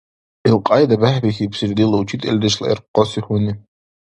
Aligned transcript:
Илкьяйда 0.49 0.95
бехӀбихьибсири 1.01 1.77
дила 1.77 1.97
учительдешла 2.03 2.65
гӀеркъаси 2.69 3.19
гьуни. 3.25 3.53